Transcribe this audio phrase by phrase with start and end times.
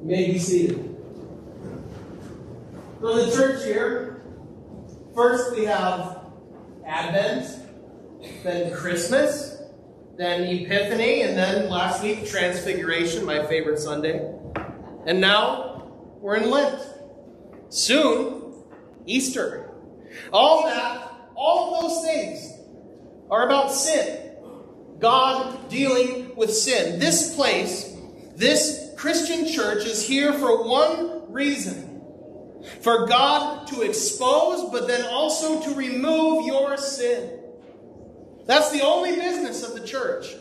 [0.00, 0.96] You may be seated.
[3.00, 4.22] So the church here,
[5.14, 6.20] first we have
[6.86, 7.46] Advent,
[8.42, 9.60] then Christmas,
[10.16, 14.32] then Epiphany, and then last week Transfiguration, my favorite Sunday.
[15.06, 16.80] And now we're in Lent.
[17.68, 18.54] Soon,
[19.06, 19.70] Easter.
[20.32, 22.52] All that, all of those things
[23.30, 24.32] are about sin.
[24.98, 26.98] God dealing with sin.
[26.98, 27.94] This place,
[28.34, 32.02] this Christian church is here for one reason
[32.80, 37.38] for God to expose, but then also to remove your sin.
[38.46, 40.34] That's the only business of the church.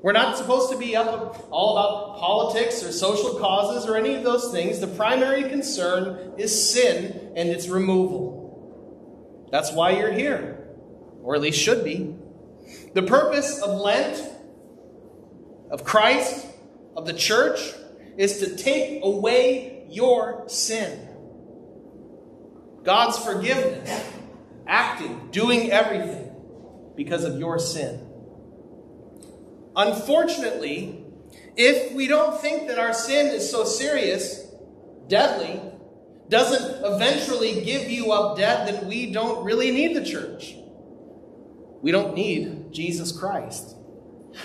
[0.00, 4.22] We're not supposed to be up all about politics or social causes or any of
[4.22, 4.78] those things.
[4.78, 9.48] The primary concern is sin and its removal.
[9.50, 10.68] That's why you're here,
[11.20, 12.14] or at least should be.
[12.94, 14.22] The purpose of Lent,
[15.68, 16.46] of Christ,
[16.96, 17.60] of the church,
[18.16, 21.08] is to take away your sin.
[22.82, 24.04] God's forgiveness,
[24.66, 26.34] acting, doing everything
[26.96, 28.00] because of your sin.
[29.74, 31.04] Unfortunately,
[31.56, 34.46] if we don't think that our sin is so serious,
[35.08, 35.60] deadly,
[36.28, 40.56] doesn't eventually give you up dead, then we don't really need the church.
[41.82, 43.75] We don't need Jesus Christ.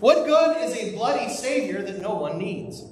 [0.00, 2.84] What good is a bloody Savior that no one needs?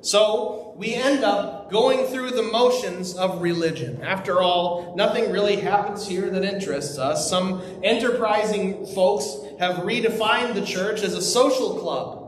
[0.00, 4.02] So we end up going through the motions of religion.
[4.02, 7.30] After all, nothing really happens here that interests us.
[7.30, 12.18] Some enterprising folks have redefined the church as a social club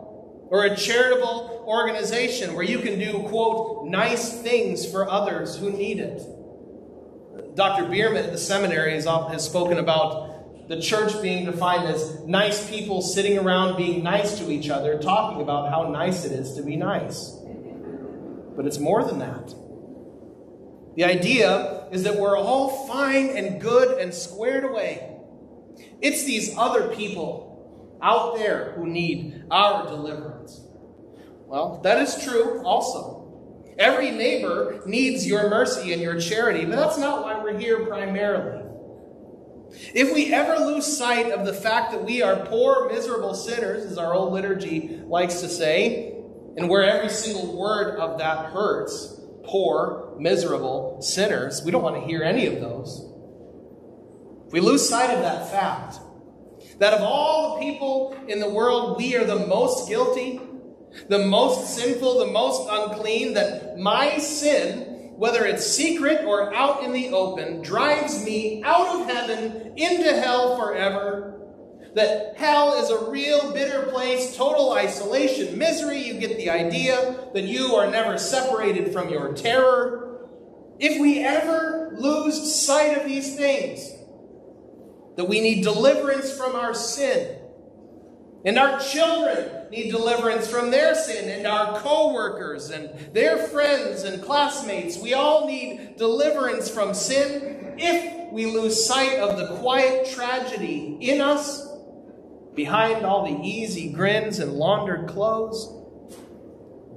[0.50, 5.98] or a charitable organization where you can do, quote, nice things for others who need
[5.98, 6.22] it.
[7.56, 7.86] Dr.
[7.86, 10.33] Bierman at the seminary has, spoken about
[10.68, 15.42] the church being defined as nice people sitting around being nice to each other, talking
[15.42, 17.36] about how nice it is to be nice.
[18.56, 19.54] But it's more than that.
[20.96, 25.18] The idea is that we're all fine and good and squared away.
[26.00, 30.60] It's these other people out there who need our deliverance.
[31.46, 33.20] Well, that is true also.
[33.78, 38.62] Every neighbor needs your mercy and your charity, but that's not why we're here primarily.
[39.95, 43.98] If we ever lose sight of the fact that we are poor, miserable sinners, as
[43.98, 46.14] our old liturgy likes to say,
[46.57, 51.63] and where every single word of that hurts poor, miserable sinners.
[51.64, 53.11] We don't want to hear any of those.
[54.46, 55.98] If we lose sight of that fact,
[56.79, 60.40] that of all the people in the world, we are the most guilty,
[61.08, 66.92] the most sinful, the most unclean, that my sin, whether it's secret or out in
[66.92, 71.35] the open, drives me out of heaven into hell forever
[71.95, 75.98] that hell is a real bitter place, total isolation, misery.
[75.98, 80.29] You get the idea that you are never separated from your terror.
[80.79, 83.92] If we ever lose sight of these things,
[85.17, 87.39] that we need deliverance from our sin,
[88.44, 94.22] and our children need deliverance from their sin, and our co-workers and their friends and
[94.22, 97.74] classmates, we all need deliverance from sin.
[97.78, 101.66] If we lose sight of the quiet tragedy in us,
[102.54, 105.72] behind all the easy grins and laundered clothes,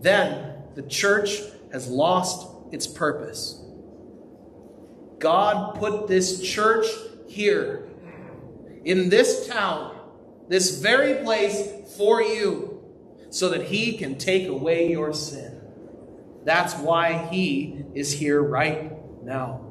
[0.01, 1.39] then the church
[1.71, 3.59] has lost its purpose.
[5.17, 6.85] God put this church
[7.27, 7.87] here,
[8.85, 9.96] in this town,
[10.47, 12.83] this very place for you,
[13.29, 15.61] so that He can take away your sin.
[16.43, 18.91] That's why He is here right
[19.23, 19.67] now.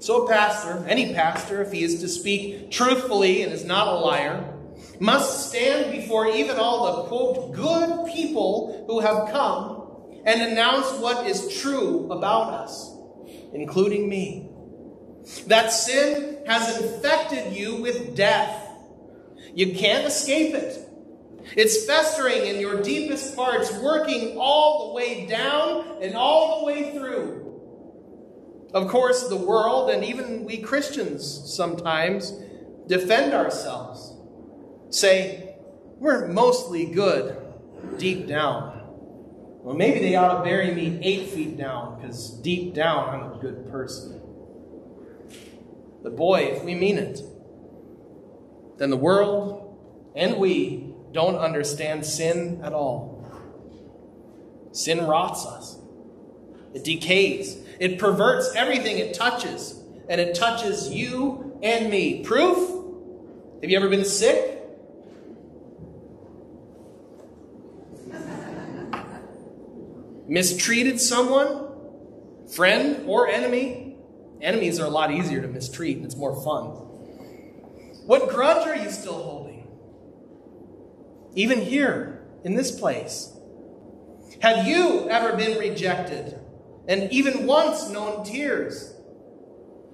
[0.00, 3.96] So, a pastor, any pastor, if he is to speak truthfully and is not a
[3.96, 4.54] liar,
[4.98, 9.92] must stand before even all the quote good people who have come
[10.24, 12.94] and announce what is true about us,
[13.52, 14.48] including me.
[15.48, 18.69] That sin has infected you with death.
[19.54, 20.86] You can't escape it.
[21.56, 26.92] It's festering in your deepest parts, working all the way down and all the way
[26.92, 27.40] through.
[28.72, 32.32] Of course, the world and even we Christians sometimes
[32.86, 34.14] defend ourselves.
[34.90, 35.56] Say,
[35.98, 37.36] we're mostly good
[37.98, 38.80] deep down.
[39.62, 43.38] Well, maybe they ought to bury me eight feet down because deep down I'm a
[43.40, 44.20] good person.
[46.02, 47.20] But boy, if we mean it,
[48.80, 49.76] then the world
[50.16, 53.22] and we don't understand sin at all.
[54.72, 55.78] Sin rots us,
[56.72, 59.78] it decays, it perverts everything it touches,
[60.08, 62.24] and it touches you and me.
[62.24, 62.70] Proof?
[63.60, 64.56] Have you ever been sick?
[70.26, 71.68] mistreated someone,
[72.54, 73.96] friend or enemy.
[74.40, 76.89] Enemies are a lot easier to mistreat, and it's more fun.
[78.06, 79.68] What grudge are you still holding?
[81.34, 83.32] Even here, in this place.
[84.40, 86.38] Have you ever been rejected
[86.88, 88.94] and even once known tears?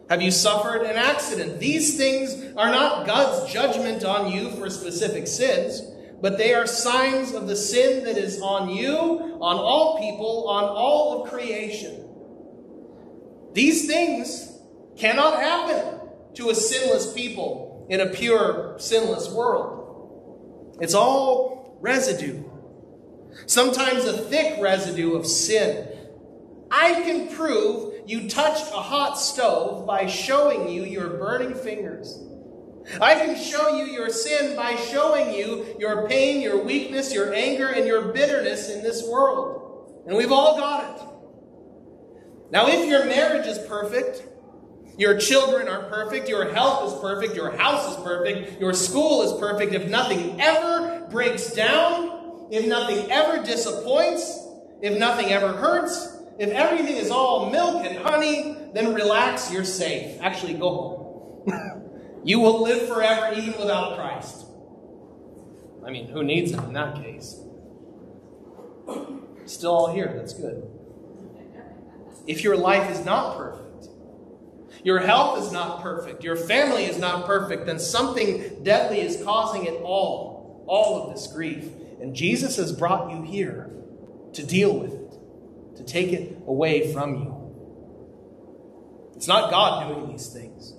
[0.09, 1.59] Have you suffered an accident?
[1.59, 5.83] These things are not God's judgment on you for specific sins,
[6.21, 10.65] but they are signs of the sin that is on you, on all people, on
[10.65, 12.05] all of creation.
[13.53, 14.57] These things
[14.97, 20.77] cannot happen to a sinless people in a pure, sinless world.
[20.81, 22.43] It's all residue.
[23.47, 25.89] Sometimes a thick residue of sin.
[26.71, 32.23] I can prove you touched a hot stove by showing you your burning fingers.
[33.01, 37.69] I can show you your sin by showing you your pain, your weakness, your anger,
[37.69, 40.05] and your bitterness in this world.
[40.07, 41.03] And we've all got it.
[42.53, 44.23] Now, if your marriage is perfect,
[44.99, 49.39] your children are perfect, your health is perfect, your house is perfect, your school is
[49.39, 54.39] perfect, if nothing ever breaks down, if nothing ever disappoints,
[54.81, 60.21] if nothing ever hurts, if everything is all milk and honey, then relax, you're safe.
[60.21, 60.71] Actually, go
[61.45, 61.83] home.
[62.25, 64.47] you will live forever even without Christ.
[65.85, 67.41] I mean, who needs him in that case?
[69.47, 70.69] Still all here, that's good.
[72.27, 73.66] If your life is not perfect,
[74.87, 79.67] your health is not perfect, your family is not perfect, then something deadly is causing
[79.67, 81.69] it all, all of this grief.
[82.01, 83.69] And Jesus has brought you here
[84.35, 87.35] to deal with it to take it away from you.
[89.17, 90.73] It's not God doing these things.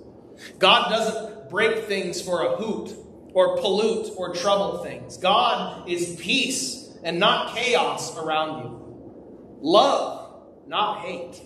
[0.58, 2.94] God doesn't break things for a hoot
[3.34, 5.18] or pollute or trouble things.
[5.18, 9.58] God is peace and not chaos around you.
[9.60, 11.42] Love, not hate.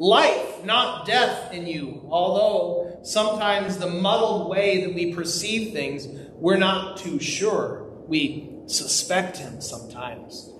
[0.00, 2.08] Life, not death in you.
[2.08, 7.86] Although sometimes the muddled way that we perceive things, we're not too sure.
[8.08, 10.50] We suspect Him sometimes.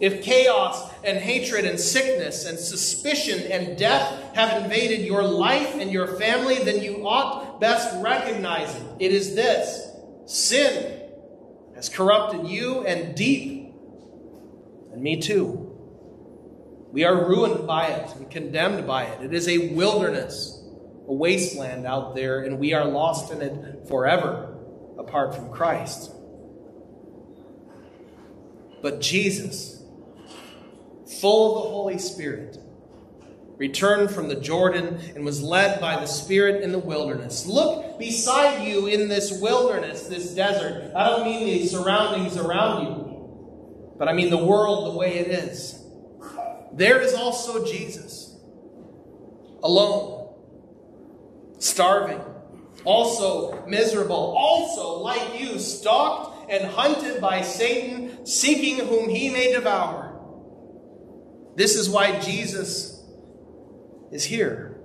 [0.00, 5.90] If chaos and hatred and sickness and suspicion and death have invaded your life and
[5.90, 8.82] your family, then you ought best recognize it.
[9.00, 9.90] It is this
[10.26, 11.00] sin
[11.74, 13.74] has corrupted you and deep,
[14.92, 15.61] and me too.
[16.92, 19.22] We are ruined by it and condemned by it.
[19.22, 20.62] It is a wilderness,
[21.08, 24.58] a wasteland out there, and we are lost in it forever
[24.98, 26.10] apart from Christ.
[28.82, 29.82] But Jesus,
[31.20, 32.58] full of the Holy Spirit,
[33.56, 37.46] returned from the Jordan and was led by the Spirit in the wilderness.
[37.46, 40.92] Look beside you in this wilderness, this desert.
[40.94, 45.28] I don't mean the surroundings around you, but I mean the world the way it
[45.28, 45.81] is.
[46.74, 48.36] There is also Jesus,
[49.62, 50.34] alone,
[51.58, 52.20] starving,
[52.84, 60.18] also miserable, also like you, stalked and hunted by Satan, seeking whom he may devour.
[61.54, 63.04] This is why Jesus
[64.10, 64.80] is here.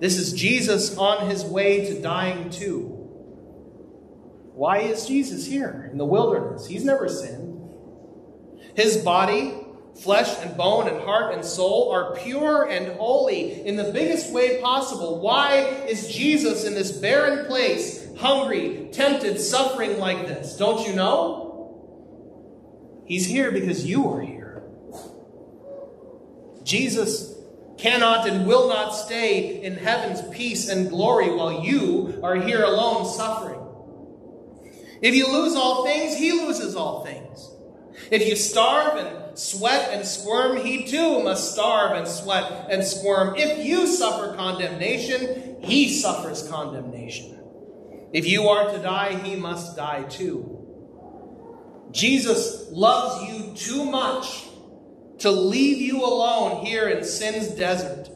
[0.00, 2.90] This is Jesus on his way to dying too.
[4.54, 6.66] Why is Jesus here in the wilderness?
[6.66, 7.52] He's never sinned.
[8.76, 9.63] His body,
[9.94, 14.60] flesh and bone and heart and soul are pure and holy in the biggest way
[14.60, 15.20] possible.
[15.20, 20.56] Why is Jesus in this barren place, hungry, tempted, suffering like this?
[20.56, 21.44] Don't you know?
[23.06, 24.62] He's here because you are here.
[26.64, 27.34] Jesus
[27.76, 33.06] cannot and will not stay in heaven's peace and glory while you are here alone
[33.06, 33.60] suffering.
[35.02, 37.50] If you lose all things, he loses all things.
[38.10, 43.34] If you starve and sweat and squirm, he too must starve and sweat and squirm.
[43.36, 47.40] If you suffer condemnation, he suffers condemnation.
[48.12, 50.54] If you are to die, he must die too.
[51.90, 54.44] Jesus loves you too much
[55.18, 58.08] to leave you alone here in sin's desert.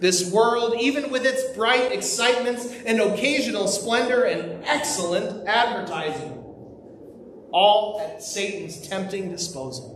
[0.00, 6.32] This world, even with its bright excitements and occasional splendor and excellent advertising,
[7.52, 9.95] all at Satan's tempting disposal.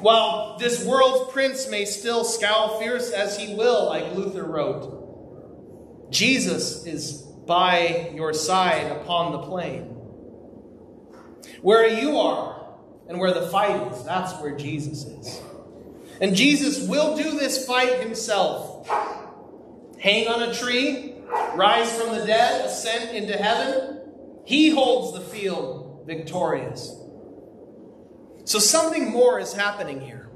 [0.00, 6.84] While this world's prince may still scowl fierce as he will, like Luther wrote, Jesus
[6.86, 9.84] is by your side upon the plain.
[11.62, 12.56] Where you are,
[13.08, 15.40] and where the fight is, that's where Jesus is.
[16.20, 18.88] And Jesus will do this fight himself.
[20.00, 21.14] Hang on a tree,
[21.54, 24.00] rise from the dead, ascend into heaven.
[24.44, 26.94] He holds the field victorious.
[28.46, 30.30] So something more is happening here.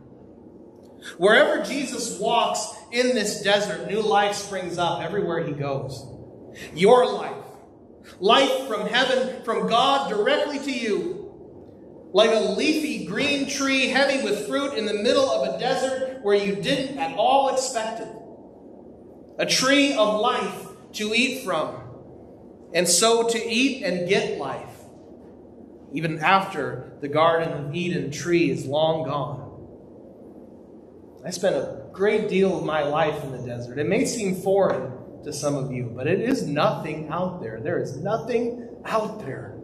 [1.16, 6.04] Wherever Jesus walks in this desert, new life springs up everywhere he goes.
[6.74, 7.44] Your life,
[8.18, 14.48] life from heaven, from God directly to you, like a leafy green tree heavy with
[14.48, 18.08] fruit in the middle of a desert where you didn't at all expect it.
[19.38, 21.76] A tree of life to eat from,
[22.74, 24.74] and so to eat and get life,
[25.92, 29.46] even after the Garden of Eden tree is long gone.
[31.24, 33.78] I spent a great deal of my life in the desert.
[33.78, 37.60] It may seem foreign to some of you, but it is nothing out there.
[37.60, 39.54] There is nothing out there.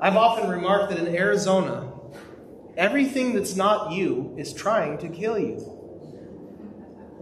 [0.00, 1.92] I've often remarked that in Arizona,
[2.76, 5.68] everything that's not you is trying to kill you.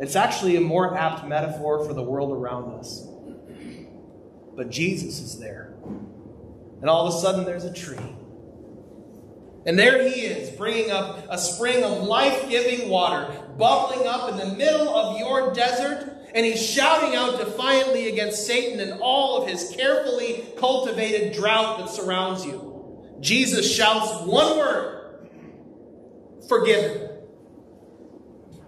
[0.01, 3.07] It's actually a more apt metaphor for the world around us.
[4.57, 5.75] But Jesus is there.
[6.81, 7.99] And all of a sudden, there's a tree.
[9.67, 14.39] And there he is, bringing up a spring of life giving water, bubbling up in
[14.39, 16.17] the middle of your desert.
[16.35, 21.91] And he's shouting out defiantly against Satan and all of his carefully cultivated drought that
[21.91, 23.07] surrounds you.
[23.21, 25.29] Jesus shouts one word
[26.49, 27.09] forgiven.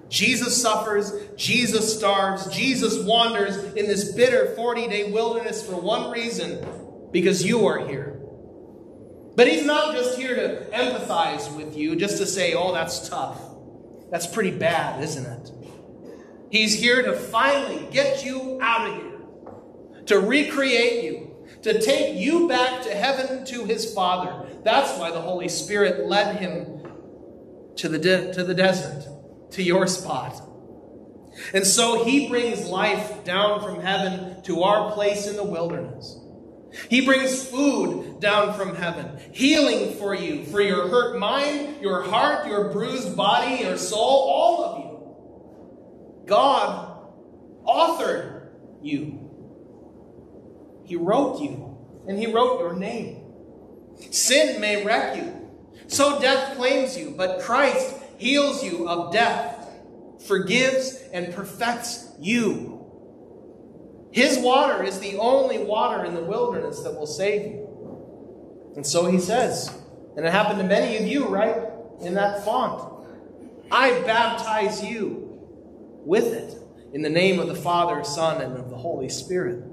[0.09, 6.67] Jesus suffers, Jesus starves, Jesus wanders in this bitter 40 day wilderness for one reason
[7.13, 8.22] because you are here.
[9.35, 13.41] But he's not just here to empathize with you, just to say, oh, that's tough.
[14.11, 15.51] That's pretty bad, isn't it?
[16.51, 22.47] He's here to finally get you out of here, to recreate you, to take you
[22.47, 24.47] back to heaven to his Father.
[24.63, 26.83] That's why the Holy Spirit led him
[27.77, 29.09] to the, de- to the desert,
[29.53, 30.43] to your spot.
[31.55, 36.19] And so he brings life down from heaven to our place in the wilderness.
[36.89, 42.47] He brings food down from heaven, healing for you, for your hurt mind, your heart,
[42.47, 46.27] your bruised body, your soul, all of you.
[46.27, 46.99] God
[47.67, 48.49] authored
[48.81, 49.31] you.
[50.85, 51.77] He wrote you,
[52.09, 53.23] and He wrote your name.
[54.11, 55.51] Sin may wreck you.
[55.89, 59.69] So death claims you, but Christ heals you of death,
[60.27, 62.72] forgives, and perfects you.
[64.13, 68.73] His water is the only water in the wilderness that will save you.
[68.77, 69.75] And so he says,
[70.17, 71.57] and it happened to many of you, right?
[72.03, 72.91] In that font.
[73.71, 75.41] I baptize you
[76.05, 76.59] with it
[76.93, 79.65] in the name of the Father, Son, and of the Holy Spirit.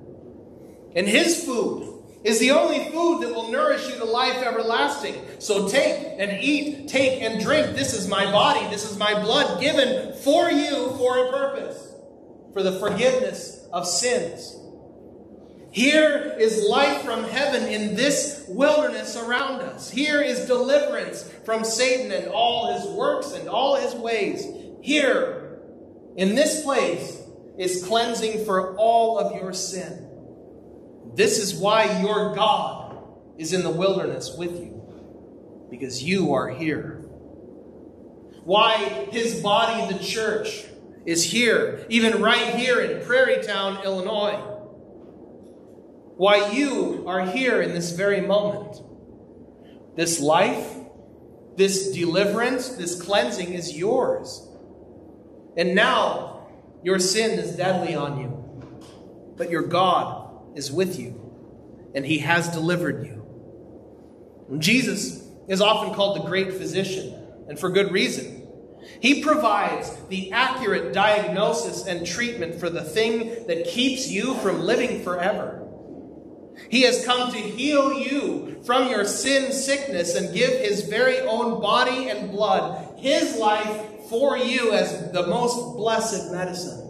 [0.95, 5.15] And his food is the only food that will nourish you to life everlasting.
[5.39, 7.75] So take and eat, take and drink.
[7.75, 11.93] This is my body, this is my blood given for you for a purpose,
[12.53, 14.55] for the forgiveness of sins.
[15.71, 19.89] Here is life from heaven in this wilderness around us.
[19.89, 24.43] Here is deliverance from Satan and all his works and all his ways.
[24.81, 25.59] Here,
[26.15, 27.21] in this place,
[27.57, 30.07] is cleansing for all of your sin.
[31.13, 32.97] This is why your God
[33.37, 36.95] is in the wilderness with you, because you are here.
[38.43, 38.77] Why
[39.11, 40.65] his body, the church,
[41.05, 44.35] is here, even right here in Prairietown, Illinois.
[46.17, 48.81] Why you are here in this very moment.
[49.95, 50.75] This life,
[51.55, 54.47] this deliverance, this cleansing is yours.
[55.57, 56.47] And now
[56.83, 58.35] your sin is deadly on you.
[59.37, 61.31] But your God is with you,
[61.95, 63.25] and he has delivered you.
[64.57, 67.13] Jesus is often called the great physician,
[67.47, 68.38] and for good reason.
[68.99, 75.03] He provides the accurate diagnosis and treatment for the thing that keeps you from living
[75.03, 75.65] forever.
[76.69, 81.61] He has come to heal you from your sin sickness and give his very own
[81.61, 86.85] body and blood, his life for you as the most blessed medicine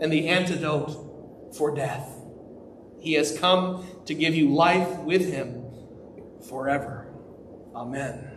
[0.00, 2.08] and the antidote for death.
[3.00, 5.64] He has come to give you life with him
[6.48, 7.12] forever.
[7.74, 8.29] Amen.